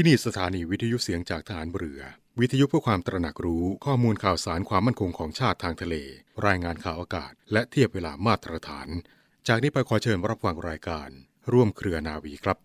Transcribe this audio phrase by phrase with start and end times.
[0.00, 2.00] ที่นี่สถานีวิทยุเสียงจากฐานเรือ
[2.40, 5.94] วิทยุเพื่อความตระหนักรู้ข้อมูลข่าวสารความมั่นคงของชาติทางทะเล
[6.46, 8.88] รายงานข่าวอากาศ และเทียบเวลามาตรฐาน
[9.48, 11.08] จากนี้ไปขอเชิญรับฟังรายการ
[11.52, 12.58] ร่วมเครือนาวีครับ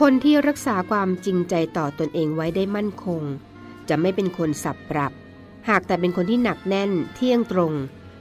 [0.00, 3.22] คนที่รักษาความจริงใจต่อตนเองไว้ได้มั่นคง
[3.88, 5.12] จะไม่เป็นคนสับปรับ
[5.68, 7.74] หากแต่เป็นคนที่หนักแน่นเที่ยงตรง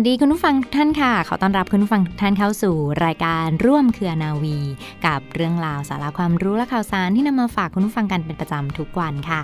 [0.00, 4.58] วัสดีคุณผู้ฟังทุกท่านค่ะ ขอต้อนรับคุณผู้ฟังทุกท่านเข้าสู่รายการร่วมเครือนาวี
[5.06, 9.40] กับเรื่องราวสาระความรู้และข่าวสารที่นำมาฝากคุณผู้ฟังกันเป็นประจำทุกวันค่ะ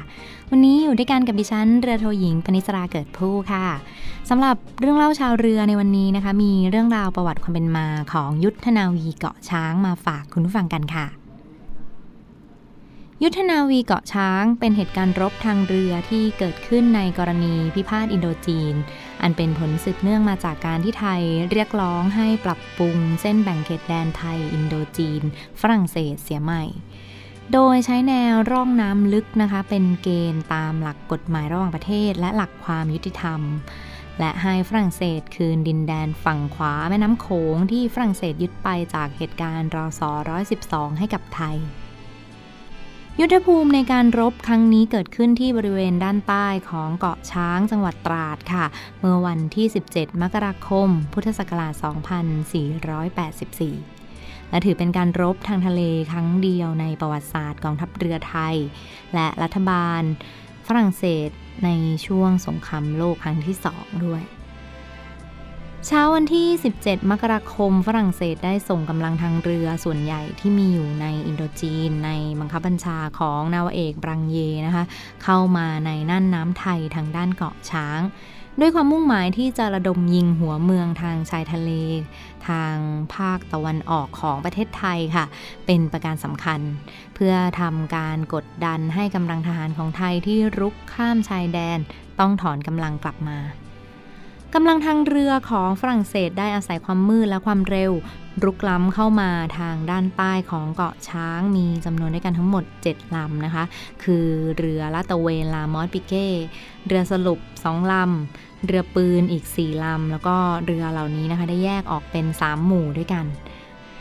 [0.50, 3.66] วันนี้อยู่ด้วยกันกับดิฉันเรือโทหญิงปณิสราเกิดผู้ค่ะ
[4.30, 11.23] สำหรับเรื่องเล่าชาวเรือในวันนี้นะคะ มีเรื่องราวประวัติความเป็นมาของยุทธนาวีเกาะช้างมาฝากคุณผู้ฟังกันค่ะ
[13.22, 18.74] ยุทธนาวีเกาะช้างเป็นเหตุการณ์รบทางเรือที่เกิดขึ้นในกรณีพิพาทอินโดจีน
[19.22, 25.22] อันเป็นผลสืบเนื่องมาจากการที่ไทยเรียกร้องให้ปรับปรุงเส้นแบ่งเขตแดนไทยอินโดจีน
[25.60, 26.64] ฝรั่งเศสเสียใหม่
[27.52, 33.40] โดยใช้แนวร่องน้ำลึกนะคะ เป็นเกณฑ์ตามหลักกฎหมายระหว่างประเทศ และหลักความยุติธรรม
[34.18, 40.02] และให้ฝรั่งเศสคืนดินแดนฝั่งขวาแม่น้ำโขงที่ฝรั่งเศสยึดไปจากเหตุการณ์รศ
[40.50, 41.58] 112 ให้กับไทย
[43.20, 48.64] ยุทธภูมิในการรบครั้งนี้เกิดขึ้นที่บริเวณด้านใต้ของเกาะช้างจังหวัดตราดค่ะ
[49.00, 51.72] เมื่อวันที่ 17 มกราคม พุทธศักราช
[52.72, 55.82] 2484และถือเป็นการรบทางทะเล
[56.12, 58.56] ครั้งเดียวในประวัติศาสตร์กองทัพเรือไทย
[59.14, 60.02] และรัฐบาล
[60.66, 61.28] ฝรั่งเศส
[61.64, 61.70] ใน
[62.06, 64.22] ช่วงสงครามโลกครั้งที่สองด้วย
[65.88, 66.48] เช้าวันที่
[66.80, 74.36] 17 มกราคม ฝรั่งเศสได้ส่งกำลังทางเรือส่วนใหญ่ที่มีอยู่ในอินโดจีน ในบังคับบัญชาของนาวเอกบรังเย
[74.66, 74.84] นะคะ
[75.24, 78.00] เข้ามาในน่านน้ำไทยทางด้านเกาะช้าง
[78.60, 81.70] ด้วยความมุ่งหมายที่จะระดมยิงหัวเมืองทางชายทะเล
[82.48, 82.76] ทาง
[83.14, 85.24] ภาคตะวันออกของประเทศไทยค่ะ
[85.66, 86.60] เป็นประการสำคัญ
[87.14, 91.78] เพื่อทำการกดดันให้กำลังทหารของไทยที่รุกข้ามชายแดน
[92.20, 93.38] ต้องถอนกำลังกลับมา
[94.56, 97.92] กำลังทางเรือของฝรั่งเศสได้อาศัยความมืดและความเร็ว
[98.44, 103.64] รุกล้ำเข้ามาทางด้านใต้ของเกาะช้างมีจำนวนด้วยกันทั้งหมด 7 ลำนะคะ
[104.04, 104.26] คือ
[104.58, 106.26] เรือลาตะเวนลามอสปิเก้
[106.86, 113.24] เรือสรุป 2 ลำ เรือปืนอีก 4 ลำ แล้วก็เรือเหล่านี้นะคะได้แยกออกเป็น 3 หมู่ด้วยกัน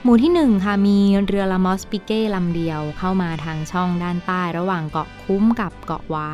[0.04, 6.34] หมู่ที่ 1 ค่ะมีเรือลามอสปิเก้ลำเดียวเข้ามาทางช่องด้านใต้ระหว่างเกาะคุ้มกับเกาะไว้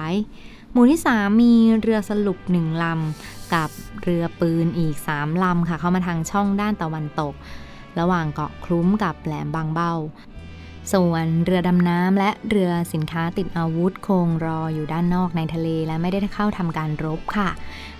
[0.73, 3.69] หมู่ที่ 3 มีเรือสรุป1ลำกับ
[4.03, 7.33] เรือปืนอีก 3 ลำค่ะ เข้ามาทางช่องด้านตะวันตก
[7.99, 9.93] ระหว่างเกาะคลุ้มกับแหลมบางเบ้า
[10.93, 17.49] ส่วนเรือดำน้ำและเรือสินค้าติดอาวุธคงรออยู่ด้านนอกในทะเลและไม่ได้เข้าทำการรบค่ะ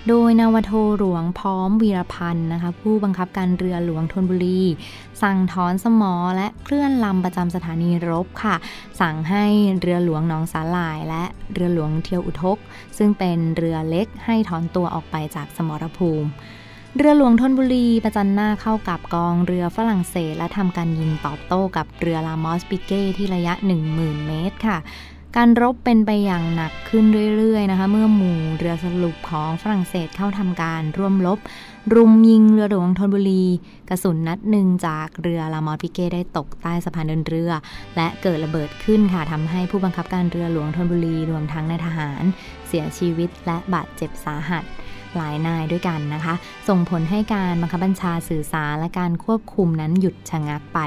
[0.07, 4.61] โดยนาวโทหลวงพร้อมวีรพันธ์นะคะ ผู้บังคับการเรือหลวงธนบุรี
[5.21, 8.55] สั่งถอนสมอและเคลื่อนลำประจำสถานีรบค่ะ
[9.01, 9.45] สั่งให้
[9.81, 11.23] เรือหลวงหนองสาหร่าย และ
[11.53, 12.57] เรือหลวงเทียวอุทก
[12.97, 16.29] ซึ่งเป็นเรือเล็กให้ถอนตัวออกไปจากสมรภูมิ
[16.97, 23.53] เรือหลวงธนบุรีประจันหน้าเข้ากับกองเรือฝรั่งเศส และทำการยิงตอบโต้กับเรือลามอสปิเก้ที่ระยะ
[23.91, 24.77] 10,000 เมตรค่ะ
[25.37, 27.05] การรบเป็นไปอย่างหนักขึ้น
[27.37, 31.39] เรื่อยๆนะคะ เมื่อหมู่เรือสรุปของฝรั่งเศสเข้าทำการร่วมรบ
[31.93, 33.45] รุมยิงเรือหลวงธนบุรี
[33.89, 37.51] กระสุนนัดหนึ่งจากเรือลามอสปิเก้ได้ตกใต้สะพานเดินเรือ
[37.95, 42.23] และเกิดระเบิดขึ้นค่ะทำให้ผู้บังคับการเรือหลวงธนบุรีรวมทั้งนายทหาร
[42.67, 44.63] เสียชีวิตและบาดเจ็บสาหัส
[45.15, 46.33] หลายนายด้วยกันนะคะ
[46.67, 50.79] ส่งผลให้การบังคับบัญชาสื่อสารและการควบคุมนั้นหยุดชะงักไป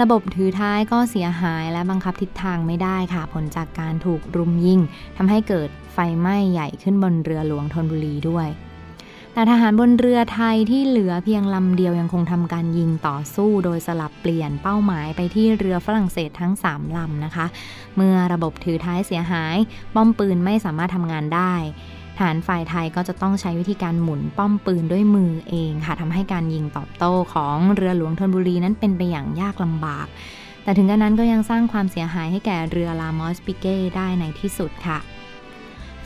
[0.00, 4.80] ระบบถือท้ายก็เสียหายและบังคับทิศทางไม่ได้ค่ะ ผลจากการถูกรุมยิง
[5.16, 8.48] ทำให้เกิดไฟไหม้ใหญ่ขึ้นบนเรือหลวงธนบุรีด้วย
[9.34, 17.46] แต่ทหารบนเรือไทยที่เหลือเพียงลำเดียวยังคงทำการยิงต่อสู้โดยสลับเปลี่ยนเป้าหมายไปที่เรือฝรั่งเศสทั้ง 3 ลำนะคะ
[17.96, 19.56] เมื่อระบบถือท้ายเสียหาย
[19.94, 21.54] ป้อมปืนไม่สามารถทำงานได้
[22.18, 30.06] ฐานฝ่ายไทยก็จะต้องใช้วิธีการหมุนป้อมปืนด้วยมือเองค่ะทำให้การยิงตอบโต้ของเรือหลวงธนบุรีนั้นเป็นไปอย่างยากลำบาก
[30.62, 34.98] แต่ถึงกระนั้นก็ยังสร้างความเสียหายให้แก่เรือลามอสปิเก้ได้ในที่สุดค่ะ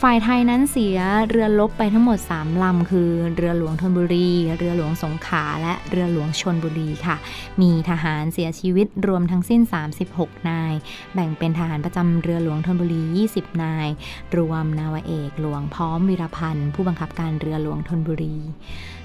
[0.03, 0.99] ฝ่ายไทยนั้นเสีย
[1.29, 7.17] เรือลบไปทั้งหมด 3 ลำ คือ เรือหลวงธนบุรี เรือหลวงสงขลา และเรือหลวงชนบุรีค่ะ
[7.61, 9.61] มีทหารเสียชีวิตรวมทั้งสิ้น
[10.03, 10.73] 36 นาย
[11.15, 13.01] แบ่งเป็นทหารประจำเรือหลวงธนบุรี
[13.33, 13.89] 20 นาย
[14.37, 18.37] รวมนาวเอกหลวงพร้อมวิรพันธ์ผู้บังคับการเรือหลวงธนบุรี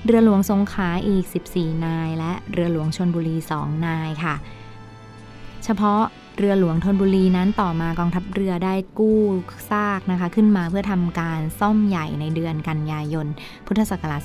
[0.05, 4.35] เรือหลวงสงขลาอีก 14 นาย และเรือหลวงชนบุรี 2 นายค่ะ
[5.63, 6.01] เฉพาะ
[6.37, 9.21] เรือหลวงธนบุรีนั้นต่อมากองทัพเรือได้กู้
[9.71, 13.27] ซากนะคะ ขึ้นมาเพื่อทำการซ่อมใหญ่ในเดือนกันยายน
[13.67, 14.21] พุทธศักราช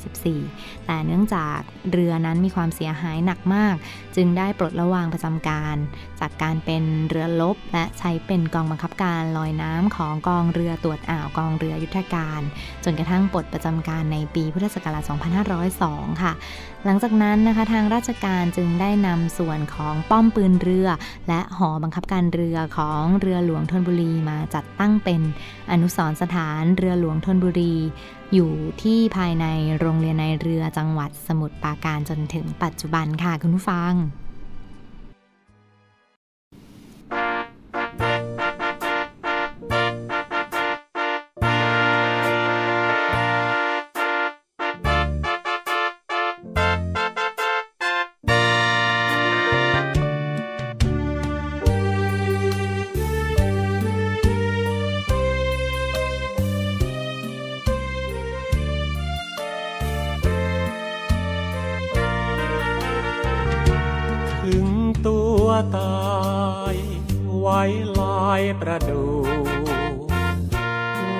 [0.00, 1.58] 2484 แต่เนื่องจาก
[1.92, 3.74] เรือนั้นมีความเสียหายหนักมาก
[4.16, 5.76] จึงได้ปลดระวางประจำการ
[6.20, 12.40] จากการเป็นเรือลบ และใช้เป็นกองบังคับการลอยน้ำของกองเรือตรวจอ่าวกองเรือยุทธการ
[12.84, 15.02] จนกระทั่งปลดประจำการในปีพุทธศักราช
[15.62, 16.32] 2502 ค่ะ
[16.84, 20.73] หลังจากนั้นนะคะทางราชการจึงได้นำส่วนของป้อมปืนเรือ
[21.28, 25.20] และหอบังคับการเรือของเรือหลวงธนบุรีมาจัดตั้งเป็น
[25.70, 27.74] อนุสรสถานเรือหลวงธนบุรี
[28.34, 29.46] อยู่ที่ภายใน
[29.78, 34.23] โรงเรียนในเรือจังหวัดสมุทรปราการจนถึงปัจจุบันค่ะคุณผู้ฟัง
[65.76, 66.14] ตา
[66.74, 66.76] ย
[67.38, 67.60] ไว้
[68.00, 69.04] ลายประดู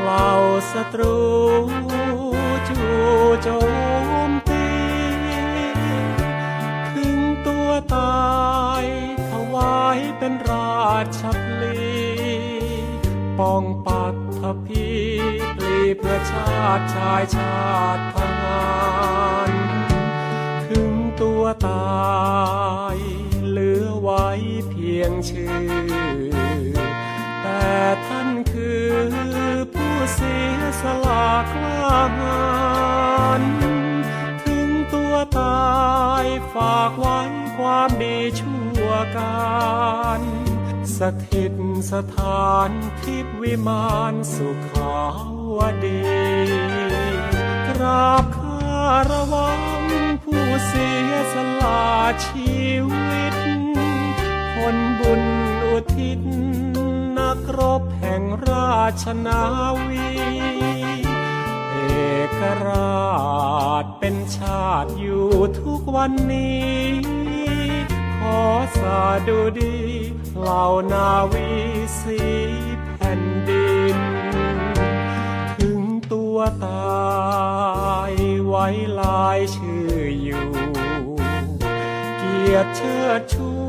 [0.00, 0.30] เหล่า
[0.72, 1.18] ศัตรู
[2.68, 2.94] จู่
[3.42, 3.48] โจ
[4.28, 4.66] มตี
[6.94, 8.34] ถึงตัวตา
[8.82, 8.84] ย
[9.30, 10.88] ถวายเป็นรา
[11.18, 11.94] ชพลี
[13.38, 14.88] ป้องปัดทพี
[15.56, 17.56] ปลีเพื่อชาติชายชา
[17.96, 18.64] ติทหา
[19.48, 19.50] ร
[20.68, 21.84] ถึงตัวตา
[22.80, 22.83] ย
[25.04, 26.30] ยงชื่อ
[27.42, 27.66] แต่
[28.06, 28.88] ท่านคือ
[29.72, 32.44] ผู้เสียสละกล้าหา
[33.40, 33.42] ญ
[34.44, 35.74] ถึงตัวตา
[36.24, 37.18] ยฝากไว้
[37.56, 40.22] ความดีชั่วการ
[40.98, 41.54] สถิต
[41.92, 42.70] สถาน
[43.00, 44.96] ทิพวิมานสุขา
[45.56, 46.02] วดี
[47.68, 49.60] กราบคารวัง
[50.24, 51.84] ผู้เสียสละ
[52.26, 52.54] ชี
[52.90, 53.34] วิต
[54.74, 55.22] ลบุญ
[55.64, 56.20] อุทิศ
[57.18, 59.42] นักรบแห่งราชนา
[59.86, 60.08] วี
[61.70, 61.76] เอ
[62.38, 63.04] กรา
[63.82, 65.28] ชเป็นชาติอยู่
[65.60, 66.74] ทุกวันนี้
[68.18, 68.42] ขอ
[68.78, 69.76] สาดูดี
[70.38, 71.48] เหล่านาวี
[72.00, 72.18] สี
[72.96, 73.98] แผ่นดิน
[75.58, 75.80] ถึง
[76.12, 76.36] ตัว
[76.66, 77.14] ตา
[78.10, 78.12] ย
[78.46, 78.66] ไว้
[79.00, 80.46] ลายชื่ออยู่
[82.18, 83.63] เกียรติเชิดชู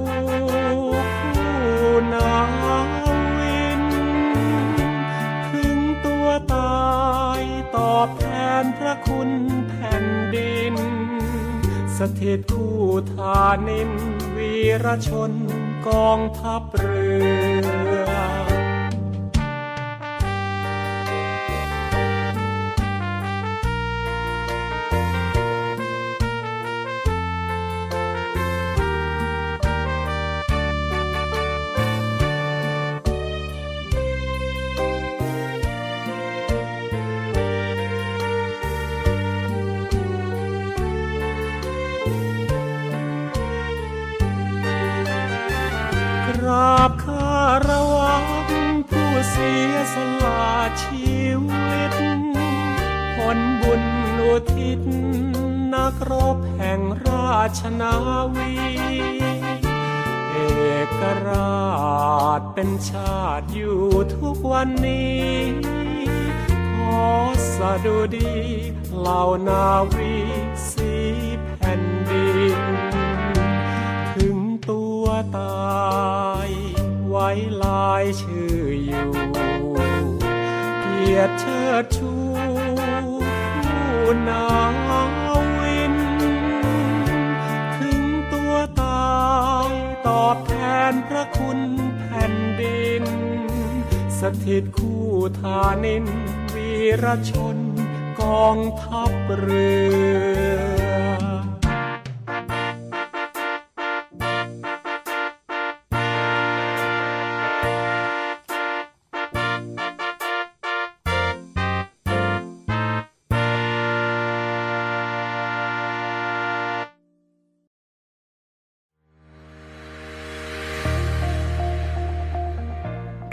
[8.64, 9.30] นพระคุณ
[9.70, 10.76] แผ่นดิน
[11.98, 12.80] สถิตคู่
[13.14, 13.92] ทานิน
[14.36, 14.54] วี
[14.86, 15.32] รชน
[15.88, 17.10] กองทัพเรื
[17.94, 17.95] อ
[46.48, 47.36] ราบคา
[47.68, 48.26] รวัง
[48.90, 50.46] ผู้เสียสละ
[50.84, 51.16] ชี
[51.48, 51.94] วิต
[53.16, 53.84] ผลบุญ
[54.20, 54.82] อุทิศ
[55.74, 57.96] นักรบแห่งราชนา
[58.36, 58.54] วี
[60.32, 60.38] เอ
[61.00, 63.82] กราชเป็นชาติอยู่
[64.16, 65.30] ทุกวันนี้
[66.76, 67.08] ขอ
[67.56, 68.36] สะดุดี
[68.98, 70.16] เหล่านาวี
[70.70, 70.94] สี
[71.58, 72.60] แผ่นดิน
[74.16, 74.38] ถึง
[74.70, 75.54] ตัวตา
[76.24, 76.25] ย
[77.26, 79.12] ว้ลายชื่ออยู่
[80.82, 82.14] เกียรติเชิดชู
[84.24, 84.48] หนา
[85.28, 85.28] ว
[85.60, 85.96] วิน
[87.78, 88.02] ถึง
[88.34, 89.16] ตัวตา
[89.68, 89.70] ย
[90.08, 90.54] ตอบแท
[90.92, 91.60] นพระคุณ
[92.00, 93.06] แผ่นดิน
[94.20, 95.08] สถิตคู่
[95.40, 96.06] ทานิน
[96.54, 96.72] วี
[97.04, 97.58] รชน
[98.22, 99.72] กองทัพเรื
[100.92, 100.95] อ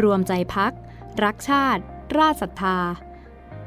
[0.04, 0.72] รวมใจพัก
[1.24, 1.82] รักชาติ
[2.18, 2.78] ราชศรัทธา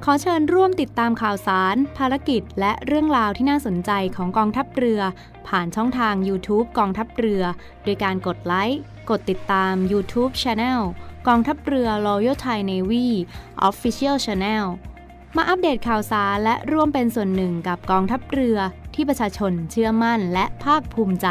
[0.03, 5.01] ขอเชิญร่วมติดตามข่าวสาร ภารกิจ และเรื่องราวที่น่าสนใจของกองทัพเรือ
[5.47, 7.43] ผ่านช่องทาง YouTube กองทัพเรือ
[7.83, 10.81] โดยการกดไลค์ กดติดตาม YouTube Channel
[11.27, 13.07] กองทัพเรือ Royal Thai Navy
[13.69, 14.65] Official Channel
[15.35, 18.57] มาอัปเดตข่าวสารและร่วมเป็นส่วนหนึ่งกับกองทัพเรือ
[18.95, 21.27] ที่ประชาชนเชื่อมั่นและภาคภูมิใจ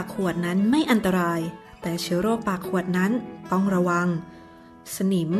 [0.00, 1.40] ากขวดนั้นไม่อันตราย
[1.82, 3.12] แต่เชื้อโรคปากขวดนั้น
[3.52, 4.08] ต้องระวัง
[4.96, 5.30] สนิม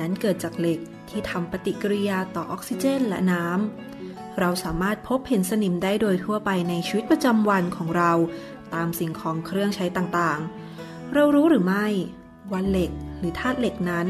[0.00, 8.12] นั้นเกิดจากเหล็กที่ทำปฏิกิริยาต่อออกซิเจนและน้ำ เราสามารถพบเห็นสนิมได้โดยทั่วไปในชีวิตประจำวันของเรา
[8.74, 11.86] ตามสิ่งของเครื่องใช้ต่างๆ เรารู้หรือไม่
[12.50, 14.06] ว่าเหล็กหรือธาตุเหล็กนั้น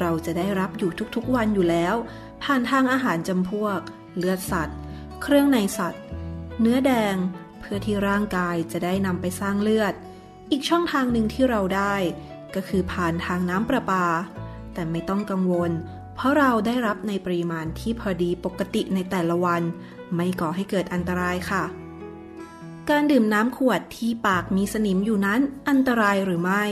[0.00, 1.94] เราจะได้รับอยู่ทุกๆวันอยู่แล้ว
[2.42, 3.80] ผ่านทางอาหารจำพวก
[4.16, 4.78] เลือดสัตว์
[5.22, 6.02] เครื่องในสัตว์
[6.60, 7.16] เนื้อแดง
[7.64, 9.94] พื่อที่ร่างกายจะได้นำไปสร้างเลือด
[10.50, 11.94] อีกช่องทางหนึ่งที่เราได้
[12.54, 14.06] ก็คือผ่านทางน้ำประปา
[14.74, 15.72] แต่ไม่ต้องกังวล
[16.14, 19.62] เพราะเราได้รับในปริมาณที่พอดีปกติในแต่ละวัน
[20.14, 21.64] ไม่ก่อให้เกิดอันตรายค่ะ
[22.90, 26.64] การดื่มน้ำขวดที่ปากมีสนิมอยู่นั้นอันตรายหรือไม่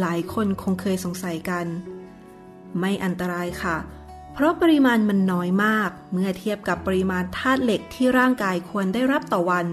[0.00, 1.66] หลายคนคงเคยสงสัยกัน
[2.78, 3.76] ไม่อันตรายค่ะ
[4.32, 9.66] เพราะปริมาณมันน้อยมาก เมื่อเทียบกับปริมาณธาตุเหล็กที่ร่างกายควรได้รับต่อวัน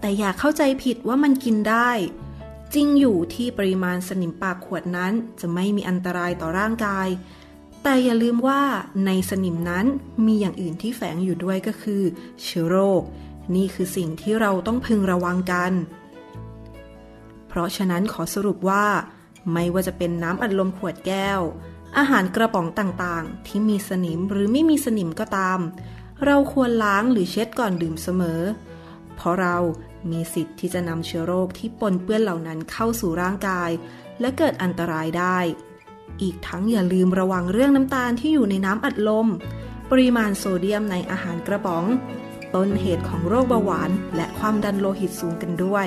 [0.00, 1.90] แต่อย่าเข้าใจผิดว่ามันกินได้
[2.74, 7.08] จริงอยู่ที่ปริมาณสนิมปากขวดนั้นจะไม่มีอันตรายต่อร่างกาย
[7.82, 8.62] แต่อย่าลืมว่า
[9.06, 9.86] ในสนิมนั้น
[10.26, 12.02] มีอย่างอื่นที่แฝงอยู่ด้วยก็คือ
[12.42, 13.02] เชื้อโรค
[13.54, 15.72] นี่คือสิ่งที่เราต้องพึงระวังกัน
[17.48, 18.86] เพราะฉะนั้นขอสรุปว่า
[19.52, 21.40] ไม่ว่าจะเป็นน้ำอัดลมขวดแก้ว
[21.98, 25.60] อาหารกระป๋องต่างๆ ที่มีสนิมหรือไม่มีสนิมก็ตาม
[26.24, 29.56] เราควรล้างหรือเช็ดก่อนดื่มเสมอเเพราะเรา
[30.10, 33.70] มีสิทธิ์ที่จะนำเชื้อโรคที่ปนเปื้อนเหล่านั้นเข้าสู่ร่างกาย
[34.20, 35.38] และเกิดอันตรายได้
[36.22, 39.26] อีกทั้งอย่าลืมระวังเรื่องน้ำตาลที่อยู่ในน้ำอัดลม
[39.90, 41.84] ปริมาณโซเดียมในอาหารกระป๋อง
[42.54, 45.86] ต้นเหตุของโรคเบาหวาน และความดันโลหิตสูงกันด้วย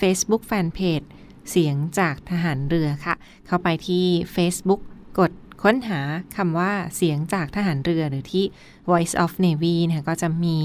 [0.00, 1.06] Facebook Fanpage
[1.50, 3.14] เสียงจากทหารเรือค่ะ
[3.46, 4.04] เข้าไปที่
[4.34, 4.80] Facebook
[5.18, 6.00] กดค้นหา
[6.36, 8.44] คำว่าเสียงจากทหารเรือหรือที่
[8.90, 10.58] Voice of Navy นะก็จะมี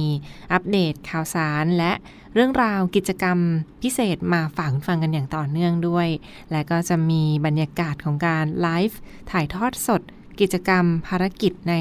[0.54, 1.94] อัปเดตข่าวสารและ
[2.34, 3.38] เรื่องราวกิจกรรม
[3.84, 6.08] พิเศษมาฝากฟังกันอย่างต่อเนื่องด้วย
[6.52, 9.00] และก็จะมีบรรยากาศของการไลฟ์
[9.32, 10.02] ถ่ายทอดสด
[10.40, 11.74] กิจกรรมภารกิจใน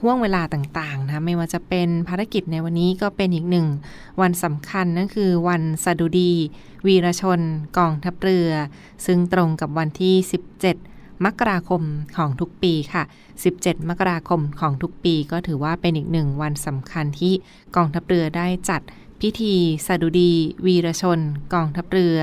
[0.00, 3.66] ห่วงเวลาต่างๆนะไม่ว่าจะเป็นภารกิจในวันนี้ก็เป็นอีกหนึ่ง
[4.20, 6.32] วันสำคัญนั่นคือวันสดุดี
[6.86, 7.40] วีรชน
[7.78, 8.50] กองทัพเรือ
[9.06, 10.14] ซึ่งตรงกับวันที่
[10.68, 11.82] 17 มกราคม
[12.16, 13.02] ของทุกปีค่ะ
[13.46, 17.34] 17 มกราคมของทุกปี ก็ถือว่าเป็นอีกหนึ่งวันสำคัญที่
[17.76, 18.80] กองทัพเรือได้จัด
[19.20, 19.54] พิธี
[19.86, 20.32] สดุดี
[20.66, 21.20] วีรชน
[21.54, 22.18] กองทัพเรือ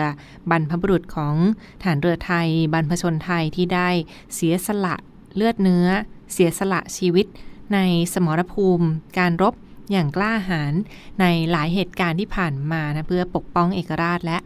[0.50, 1.36] บรรพบุรุษของ
[1.83, 3.89] ฐานเรือไทย บรรพชนไทยที่ได้
[4.33, 4.95] เสียสละ
[5.36, 5.88] เลือดเนื้อ
[6.31, 7.25] เสียสละชีวิต
[7.74, 7.79] ใน
[8.13, 9.55] สมรภูมิ การรบ
[9.91, 10.74] อย่างกล้าหาญ
[11.21, 14.38] ในหลายเหตุการณ์ที่ผ่านมานะเพื่อปกป้องเอกราชและ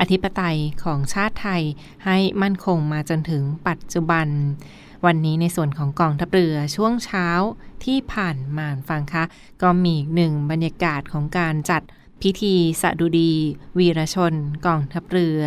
[0.00, 1.62] อธิปไตยของชาติไทย
[2.04, 4.26] ให้มั่นคงมาจนถึงปัจจุบัน
[5.06, 7.28] วันนี้ในส่วนของกองทัพเรือช่วงเช้า
[7.84, 9.24] ที่ผ่านมาฟังคะ
[9.62, 11.82] ก็มีหนึ่งบรรยากาศของการจัด
[12.22, 13.32] พิธีสดุดี
[13.78, 14.34] วีรชน
[14.66, 15.42] กองทัพเรือ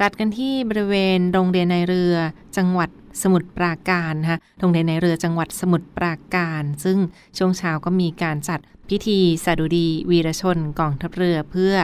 [0.00, 2.14] จัดกันที่บริเวณโรงเรียนในเรือ
[2.56, 2.90] จังหวัด
[3.22, 6.98] สมุทรปราการนะคะโรงเรียนในเรือจังหวัดสมุทรปราการ ซึ่ง
[7.36, 11.74] ช่วงเช้าก็มีการจัดพิธีสดุดีวีรชนกองทัพเรือเพื่อ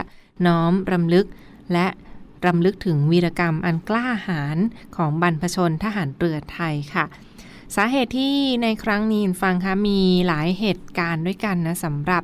[0.45, 1.25] น้อมรำลึก
[1.73, 1.87] และ
[2.45, 4.57] รำลึกถึงวีรกรรมอันกล้าหาญ
[4.95, 7.05] ของบรรพชนทหารเรือไทยค่ะ
[7.75, 12.23] สาเหตุที่ในครั้งนี้ฟังคะมีหลายเหตุการณ์ด้วยกันนะสำหรับ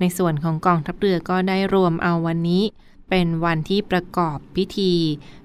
[0.00, 2.62] ในส่วนของกองทัพเรือก็ได้รวมเอาวันนี้
[3.10, 4.92] เป็นวันที่ประกอบพิธี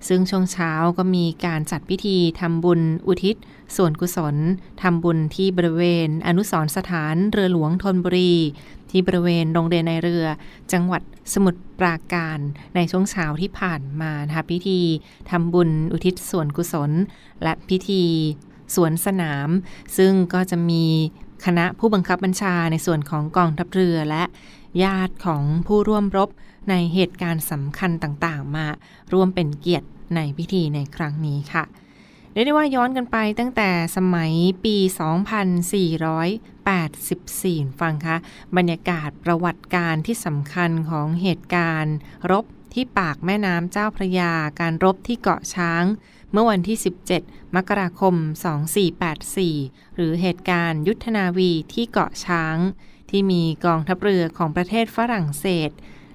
[0.07, 3.35] ซึ่งช่วงเช้าก็มีการจัดพิธีทำบุญอุทิศ
[3.75, 4.35] ส่วนกุศล
[4.81, 8.33] ทำบุญที่บริเวณ อนุสรสถานเรือหลวงธนบุรี
[8.91, 10.25] ที่บริเวณโรงเรียนในเรือ
[10.73, 11.01] จังหวัด
[11.33, 12.39] สมุทรปราการ
[12.75, 14.79] ในช่วงเช้าที่ผ่านมานะคะพิธี
[15.31, 16.91] ทำบุญอุทิศส่วนกุศล
[17.43, 18.03] และพิธี
[18.75, 19.49] สวนสนาม
[19.97, 20.85] ซึ่งก็จะมี
[21.45, 24.23] คณะผู้บังคับบัญชาในส่วนของกองทัพเรือและ
[24.83, 26.29] ญาติของผู้ร่วมรบ
[26.69, 28.67] ในเหตุการณ์สำคัญต่างๆ มา
[29.13, 31.63] ร่วมเป็นเกียรติในพิธีในครั้งนี้ค่ะ
[32.31, 34.77] เรียกได้ว่าย้อนกันไปตั้งแต่สมัยปี
[36.83, 38.17] 2484 ฟังคะ
[38.57, 41.95] บรรยากาศประวัติการที่สำคัญของเหตุการณ์
[42.31, 45.83] รบที่ปากแม่น้ำเจ้าพระยา การรบที่เกาะช้าง
[46.35, 46.77] เมื่อวันที่
[47.17, 48.15] 17 มกราคม
[49.25, 52.57] 2484 หรือเหตุการณ์ยุทธนาวีที่เกาะช้าง
[53.09, 55.69] ที่มีกองทัพเรือของประเทศฝรั่งเศส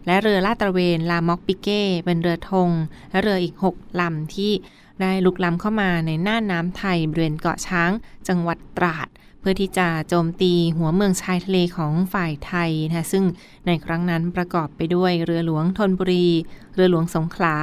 [0.07, 2.71] และเรือลาดตระเวนลามอกปิเก้เป็นเรือธง
[3.11, 4.53] และเรืออีก 6 ลำที่
[5.01, 7.91] ได้ลุกล้ำเข้ามาในหน้าน้ำไทยบริเวณเกาะช้าง
[8.29, 9.09] จังหวัดตราด
[9.41, 13.25] เพื่อที่จะโจมตีหัวเมืองชายทะเลของฝ่ายไทยนะซึ่ง
[13.67, 16.29] ในครั้งนั้นประกอบไปด้วยเรือหลวงธนบุรี
[16.75, 17.57] เรือหลวงสงขลา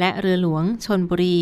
[0.00, 1.38] และเรือหลวงชนบุรี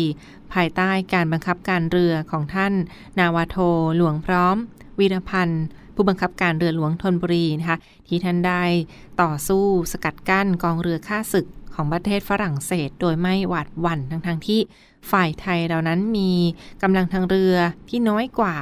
[0.53, 2.73] ภายใต้การบังคับการเรือของท่าน
[3.19, 3.57] นาวาโท
[3.97, 4.55] หลวงพร้อม
[4.99, 8.63] วีรพันธ์ผู้บังคับการเรือหลวงธนบุรีนะคะที่ท่านได้
[9.21, 11.45] ต่อสู้สกัดกั้นกองเรือข้าศึก
[11.81, 14.59] ของประเทศฝรั่งเศส โดยไม่หวาดหวั่นทั้งทงที่
[15.11, 16.31] ฝ่ายไทยเหล่านั้นมี
[16.83, 17.55] กำลังทางเรือ
[17.89, 18.55] ที่น้อยกว่า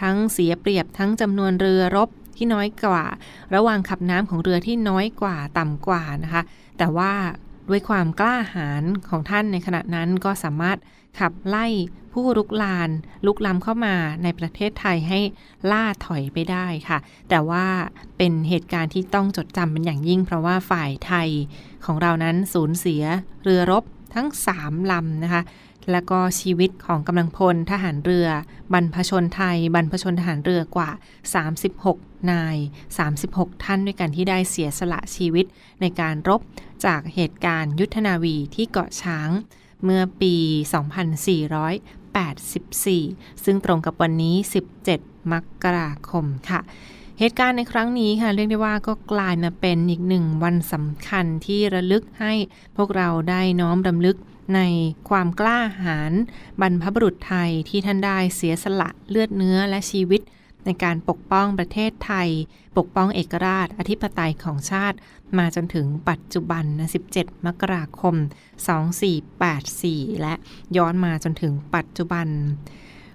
[0.00, 3.04] ทั้งเสียเปรียบทั้งจำนวนเรือรบที่น้อยกว่า
[3.54, 6.42] ระหว่างขับน้ำของเรือที่น้อยกว่าต่ำกว่านะคะ
[6.78, 7.12] แต่ว่า
[7.68, 10.78] ด้วยความกล้าหาญของท่านในขณะนั้นก็สามารถ
[11.18, 11.66] ขับไล่
[12.12, 12.90] ผู้ลุกลาน
[13.26, 15.20] ลุกล้ำเข้ามาในประเทศไทยให้
[15.70, 16.98] ล่าถอยไปได้ค่ะ
[17.28, 17.66] แต่ว่า
[18.18, 21.28] เป็นเหตุการณ์ที่ต้องจดจำเป็นอย่างยิ่ง เพราะว่าฝ่ายไทย
[21.84, 23.02] ของเรานั้นสูญเสีย
[23.42, 24.26] เรือรบทั้ง
[24.58, 25.42] 3ลำนะคะ
[25.92, 28.28] แล้วก็ชีวิตของกำลังพลทหารเรือ
[28.72, 30.90] บรรพชนไทย บรรพชนทหารเรือกว่า
[31.58, 32.56] 36 นาย
[33.10, 35.46] 36 ท่านด้วยกันที่ได้เสียสละชีวิต
[35.80, 36.40] ในการรบ
[36.86, 39.30] จากเหตุการณ์ยุทธนาวีที่เกาะช้าง
[39.84, 40.34] เมื่อปี
[42.84, 44.36] 2484 ซึ่งตรงกับวันนี้
[44.86, 46.60] 17 มกราคมค่ะ
[47.18, 52.32] เหตุการณ์ในครั้งนี้ค่ะเรียกได้ว่าก็กลายมาเป็นอีกหนึ่งวันสำคัญที่ระลึกให้
[52.76, 54.16] พวกเราได้น้อมรำลึก
[54.54, 54.60] ใน
[55.08, 56.12] ความกล้าหาญ
[56.60, 60.20] บรรพบุรุษไทยที่ท่านได้เสียสละเลือดเนื้อและชีวิต
[60.66, 62.28] ในการปกป้องประเทศไทย
[62.78, 64.96] ปกป้องเอกราช อธิปไตยของชาติ
[65.38, 68.14] มาจนถึงปัจจุบันนะ17 มกราคม
[69.38, 70.34] 2484 และ
[70.76, 72.26] ย้อนมาจนถึงปัจจุบัน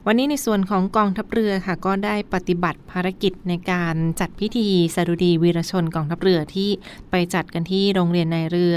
[0.07, 6.69] วันนี้ในส่วนของกองทัพเรือค่ะ ก็ได้ปฏิบัติภารกิจในการจัดพิธีสรุดีวีรชนกองทัพเรือที่
[7.09, 8.75] ไปจัดกันที่โรงเรียนในเรือ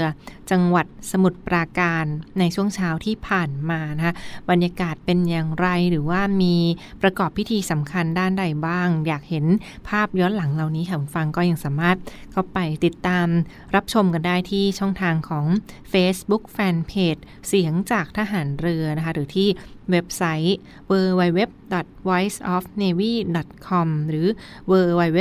[0.51, 2.05] จังหวัดสมุทรปราการ
[2.39, 4.13] ในช่วงเช้าที่ผ่านมานะคะ
[4.49, 6.55] บรรยากาศเป็นอย่างไรหรือว่ามี
[7.01, 9.45] ประกอบพิธีสำคัญด้านใดบ้าง อยากเห็น
[9.87, 11.97] ภาพย้อนหลังเหล่านี้ค่ะฟังก็ยังสามารถ
[12.31, 13.27] เข้าไปติดตาม
[13.75, 15.45] รับชมกันได้ที่ช่องทางของ
[15.93, 19.49] Facebook Fanpage เสียงจากทหารเรือนะคะหรือที่
[19.91, 20.57] เว็บไซต์
[20.91, 24.27] www.voiceofnavy.com หรือ
[24.71, 25.19] www.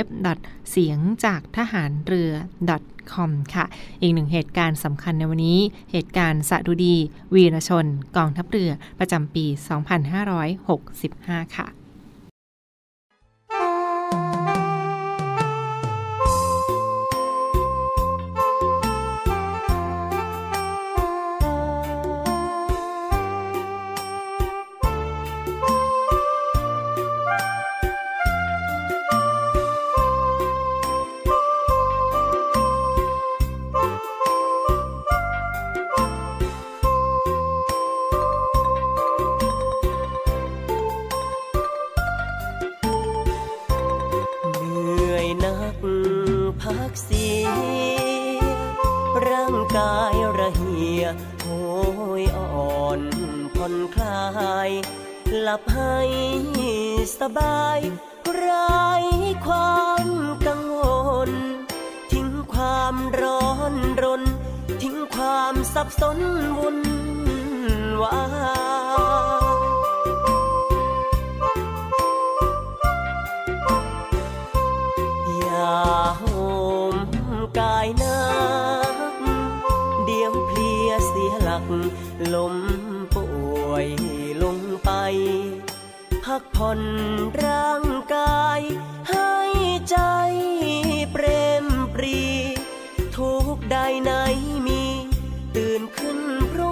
[0.70, 2.32] เสียงจากทหารเรือ
[3.12, 3.64] .com ค่ะ
[4.00, 5.58] อีกหนึ่งเหตุการณ์สำคัญในวันนี้
[5.92, 6.96] เหตุการณ์สะดุดี
[7.34, 9.44] วีรชน กองทัพเรือประจำปี
[10.70, 11.81] 2565 ค่ะ
[51.40, 51.46] โห
[52.20, 52.46] ยอ่
[52.82, 53.00] อน
[53.54, 55.98] ผ่อนคลับให้
[57.20, 57.78] สบาย
[58.34, 58.82] ไร้
[59.46, 60.06] ความ
[60.46, 60.82] กังว
[61.28, 61.30] ล
[62.12, 64.22] ทิ้งความร้อนรน
[64.82, 66.18] ทิ้งความสับสน
[66.58, 66.80] วุ่น
[68.02, 68.20] วา
[68.50, 68.51] ย
[81.52, 81.70] เสียหลัก
[82.34, 82.56] ลม
[83.14, 83.26] ป่
[83.68, 83.88] วย
[84.42, 84.90] ลงไป
[86.24, 86.80] พักผ่อน
[87.44, 87.84] ร่าง
[88.14, 88.60] กาย
[89.10, 89.32] ให้
[89.90, 89.98] ใจ
[91.12, 91.24] เปร
[91.64, 92.22] มปรี
[93.16, 94.12] ทุกใดไหน
[94.66, 94.82] มี
[95.56, 96.18] ตื่นขึ้น
[96.52, 96.71] พรุ่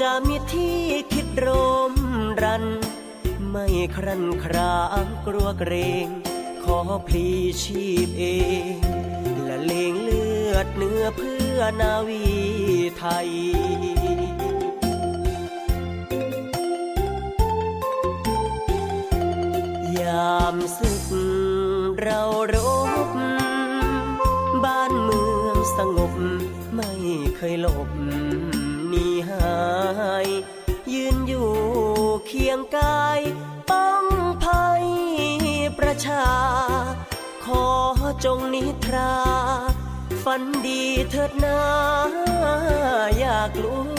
[0.00, 0.78] จะมีที่
[1.12, 1.48] คิดร
[1.90, 1.92] ม
[2.42, 2.64] รัน
[3.50, 5.74] ไม่ครันครางกลัวเกร
[6.04, 6.06] ง
[6.64, 7.28] ขอพลี
[7.62, 8.24] ชีพเอ
[8.72, 8.76] ง
[9.44, 12.24] และเลงเลือดเนื้อเพื่อนาวี
[12.98, 13.28] ไทย
[20.00, 21.04] ยามศึก
[22.00, 22.22] เรา
[22.54, 22.56] ร
[23.08, 23.10] บ
[24.64, 26.12] บ้านเมืองสงบ
[26.74, 26.90] ไม่
[27.36, 27.88] เคยหลบ
[29.30, 29.64] หา
[30.26, 30.28] ย
[30.94, 31.50] ยืนอยู่
[32.26, 33.20] เคียงกาย
[33.70, 34.04] ป้อง
[34.44, 34.86] ภัย
[35.78, 36.26] ประชา
[37.44, 37.66] ขอ
[38.24, 39.14] จงนิทรา
[40.24, 41.60] ฝันดีเถิดนา
[43.18, 43.93] อยากรู้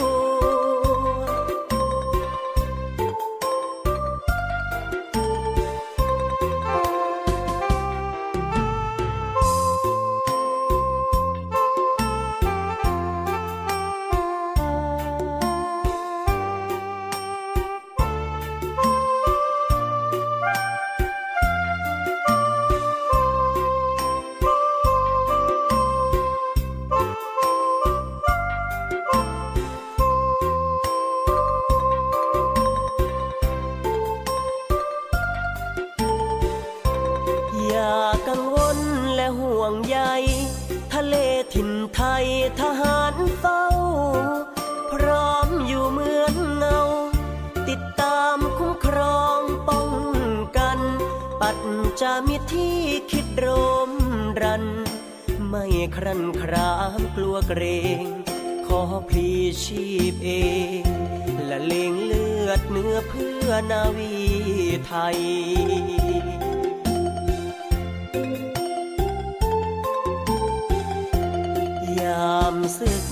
[72.56, 73.06] ามศึก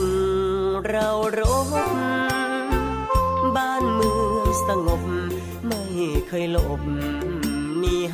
[0.89, 1.69] เรารบ
[3.57, 5.03] บ้านเมืองสงบ
[5.67, 5.83] ไม่
[6.29, 6.83] เคยหลบ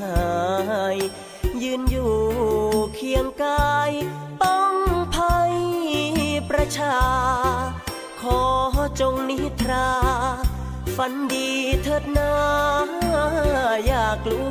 [0.03, 0.25] หา
[0.95, 0.99] ย
[1.63, 2.15] ยืนอยู่
[2.95, 3.91] เคียงกาย
[4.41, 4.75] ป้อง
[5.15, 5.55] ภัย
[6.51, 6.99] ประชา
[8.21, 8.41] ขอ
[9.01, 9.91] จงนิทรา
[10.97, 11.49] ฝันดี
[11.83, 12.35] เถิดนา
[13.87, 14.51] อยากรู้